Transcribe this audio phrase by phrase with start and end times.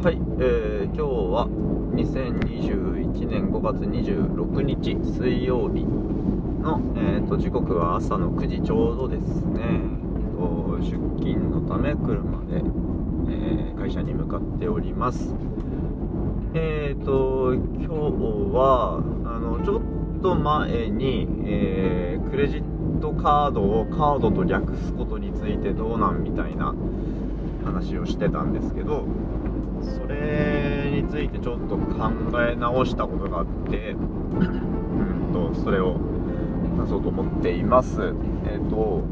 [0.00, 1.48] はい、えー、今日は
[1.96, 9.60] 2021年5月26日水曜日の、えー、と時刻は朝の9時ちょうどですね、
[10.38, 15.34] と出勤のため車で、えー会社に向かっております。
[16.54, 17.88] えーと今日
[18.54, 26.72] はあのちょっと前に、えークレジットカードをカードと略すことについてどうなんみたいな
[27.68, 29.04] 話をしてたんですけど
[29.82, 32.10] それについてちょっと考
[32.42, 35.98] え直したことがあってうんとそれを
[36.76, 38.14] 話そうと思っています。
[38.46, 39.02] えっ、と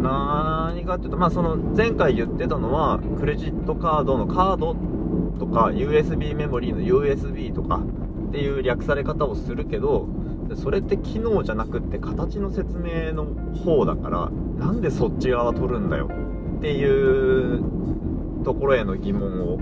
[0.00, 4.74] 何かっていうとまあその前回言ってたのはクレジットカードのカード
[5.38, 7.82] とか USB メモリーの USB とか
[8.28, 10.08] っていう略され方をするけど
[10.56, 13.26] それって機能じゃなくって形の説明の
[13.64, 16.10] 方だからなんでそっち側取るんだよ
[16.62, 19.58] っていうところへの疑問を、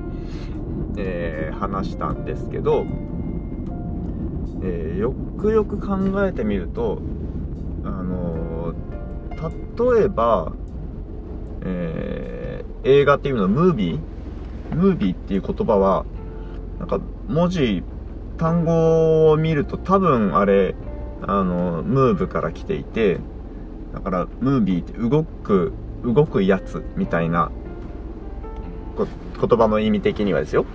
[0.99, 2.87] えー話したんですけど、
[4.63, 7.01] えーよくよく考えてみると
[7.85, 10.53] あのー例えば、
[11.63, 16.05] えー映画っていうのはムービームービーっていう言葉は
[16.79, 17.83] なんか文字
[18.39, 20.75] 単語を見ると多分あれ
[21.23, 23.19] あのムーブから来ていて
[23.93, 25.73] だからムービーって動く
[26.05, 27.51] 動くやつみたいな
[28.97, 30.67] 言葉の意味的にはですよ。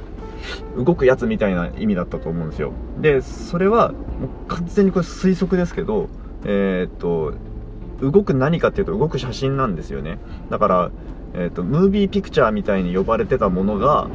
[0.77, 2.71] 動くやつみたいな意味だったと思うんですよ。
[3.01, 3.99] でそれはもう
[4.47, 6.09] 完全にこれ推測ですけど
[6.43, 7.33] えーっと
[8.01, 10.19] 動く何かっていうと動く写真なんですよね。
[10.49, 10.91] だから、
[11.33, 14.09] えーっとムービーピクチャーみたいに呼ばれてたものが、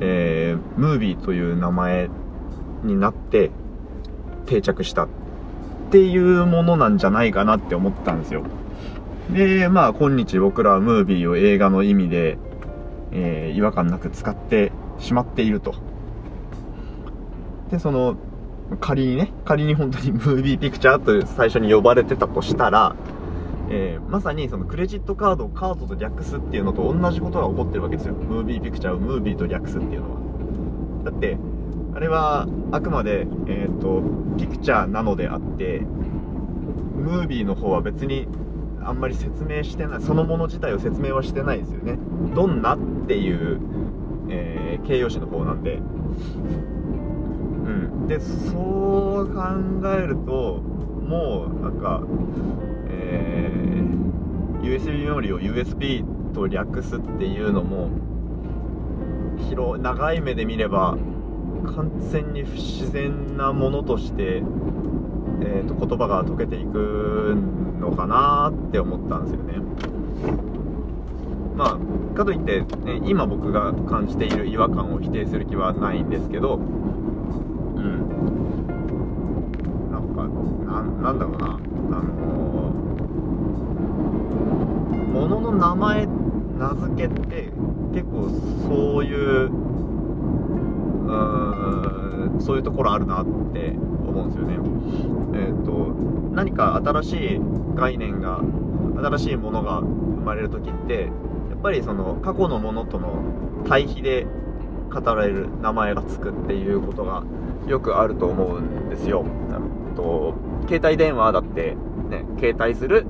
[0.00, 2.08] えームービーという名前
[2.82, 3.50] になって
[4.46, 5.08] 定着したっ
[5.90, 8.42] ていうものなんじゃないかなって思ったんですよ。
[9.30, 12.38] でまあ今日僕らはムービーを映画の意味で、
[13.12, 15.74] えー違和感なく使ってしまっていると。
[17.70, 18.16] でその
[18.80, 22.96] 仮にね仮に本当にムービーピクチャーと最初に呼ばれてたとしたら、
[23.70, 28.14] えーまさにそのクレジットカードをカードと略すっていうのと同じことが起こってるわけですよ。
[28.14, 30.20] ムービーピクチャーをムービーと略すっていうのは。
[31.04, 31.38] だって
[31.94, 34.02] あれはあくまで、えー、と
[34.38, 38.26] ピクチャーなのであってムービーの方は別に
[38.84, 41.98] あんまり説明してないそのもの自体を説明はしてないですよね。
[42.34, 43.60] どんなっていう、
[44.28, 45.74] えー形容詞の方なんで。
[45.74, 45.80] う
[47.70, 48.06] ん。
[48.08, 49.42] でそう考
[49.96, 50.60] えると
[51.06, 52.02] もうなんか
[52.88, 57.90] えー USB メモリを USB と略すっていうのも
[59.48, 60.96] 広長い目で見れば
[61.66, 64.42] 完全に不自然なものとして、
[65.44, 67.36] えー、と言葉が解けていく
[67.80, 69.54] のかなって思ったんですよね。
[71.56, 76.62] まあかといって、ね、今僕が感じている違和感を否定する気はないんですけどうん。
[79.90, 80.22] なんか
[80.72, 81.58] なんなんだろうな。
[81.94, 82.72] あの
[85.12, 87.50] ものの名前名付けって
[87.92, 88.30] 結構
[88.66, 89.50] そういう
[92.38, 93.76] そういうところあるなって
[94.06, 94.58] 思うんですよね。
[95.34, 95.72] えっ、と
[96.32, 97.40] 何か新しい
[97.74, 98.40] 概念が
[98.96, 101.02] 新しいものが生まれる時って
[101.50, 103.22] やっぱりその過去のものとの
[103.68, 104.26] 対比で
[104.92, 107.22] 語られる名前がつくっていうことが
[107.66, 109.24] よくあると思うんですよ。
[109.24, 110.34] うんと
[110.68, 111.76] 携帯電話だって
[112.08, 113.06] ね携帯する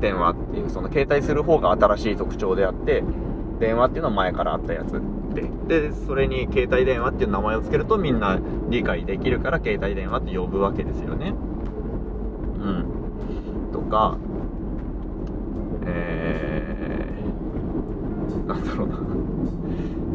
[0.00, 3.02] 電話っていうその携帯する方が新しい特徴であって
[3.58, 5.00] 電話っていうのは前からあったやつ
[5.36, 8.38] ででそれに携帯電話っていう名前を付けるとみんな
[8.70, 11.28] 理解できるから携帯電話って呼ぶわけですよね。
[11.28, 13.70] うん。
[13.72, 14.16] とか
[15.84, 18.98] えー、なんだろうな。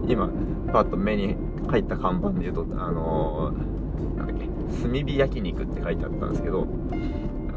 [0.07, 0.29] 今
[0.73, 1.35] パッと目に
[1.69, 4.47] 入った看板で言うとあのー、なんだっけ
[4.81, 6.67] 炭火焼肉って書いてあったんですけど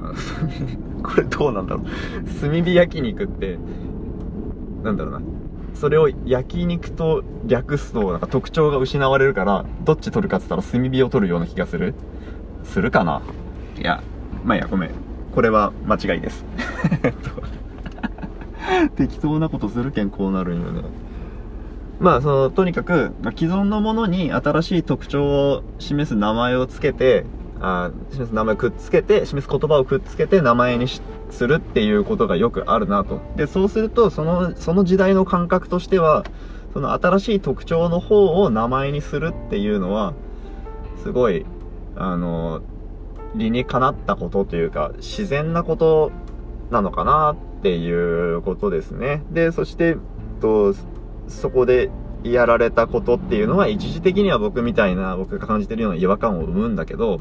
[1.03, 1.85] これどうなんだろう。
[2.41, 3.59] 炭火焼肉って
[4.83, 5.34] なんだろうな。
[5.75, 11.95] それを焼肉と略すとなんか特徴が失われるからどっち取るかっつったら炭火を取るような気がする。
[12.63, 13.21] するかな？
[13.79, 14.03] いや
[14.45, 14.91] まあいいやごめん。
[15.35, 16.45] これは間違いです。
[17.03, 17.43] えっと
[18.97, 20.83] 適当なことするけんこうなるんよね。
[22.01, 27.25] まあそのとにかく、まあ、既存のものに新しい特徴を示す名前をつけて
[27.67, 30.87] あ示す名前をくっつけて示す言葉をくっつけて名前に
[31.31, 33.21] するっていうことがよくあるなと。
[33.37, 36.25] でそうするとそのその時代の感覚としては
[36.75, 40.13] その新しい特徴の方を名前にするっていうのは
[41.03, 41.47] すごい
[41.97, 42.61] あの
[43.35, 46.13] 理にかなったことというか自然なこと
[46.71, 49.23] なのかなっていうことですね。
[49.31, 49.97] でそして
[50.43, 50.75] と
[51.29, 51.91] そこで
[52.25, 57.21] やられたことっていうのは一時的には僕みたいな僕が感じてるような違和感を生むんだけど、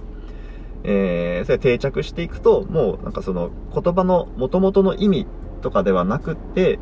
[0.84, 5.28] えー、それ定着していくと、もうなんかその言葉の元々の意味
[5.62, 6.80] とかではなくって、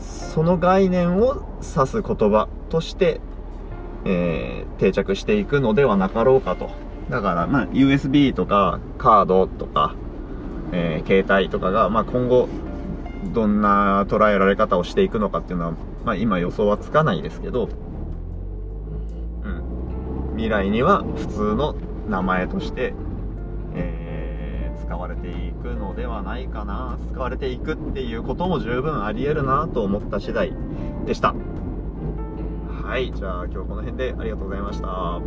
[0.00, 3.20] その概念を指す言葉として、
[4.04, 6.70] えー、定着していくのではなかろうかと。
[7.10, 9.94] だから、まあ、USB とか、カードとか、
[10.72, 12.48] えー、携帯とかが、まあ、今後、
[13.32, 15.72] どんな捉えられ方をしていくのかっていうのは、
[16.04, 17.68] まあ、今予想はつかないですけど、
[19.42, 20.36] うん。
[20.36, 21.76] 未来には普通の
[22.08, 22.92] 名前として、
[24.86, 26.96] 使われていくのではないかな。
[27.10, 30.52] 使われていくっていうことも十分ありえるなと思った次第
[31.04, 31.34] でした。
[32.84, 35.20] はいじゃあ今日この辺でありがとうございました。